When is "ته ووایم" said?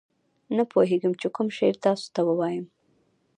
2.15-2.65